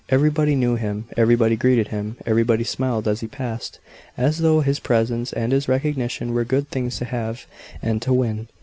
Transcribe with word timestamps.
Everybody 0.09 0.55
knew 0.55 0.77
him, 0.77 1.05
everybody 1.15 1.55
greeted 1.55 1.89
him, 1.89 2.17
everybody 2.25 2.63
smiled 2.63 3.07
as 3.07 3.19
he 3.19 3.27
passed 3.27 3.77
as 4.17 4.39
though 4.39 4.61
his 4.61 4.79
presence 4.79 5.31
and 5.31 5.51
his 5.51 5.67
recognition 5.69 6.33
were 6.33 6.43
good 6.43 6.67
things 6.71 6.97
to 6.97 7.05
have 7.05 7.45
and 7.83 8.01
to 8.01 8.11
win. 8.11 8.47